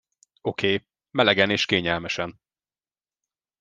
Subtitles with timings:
[0.41, 2.37] Oké, melegen és kényelmesen.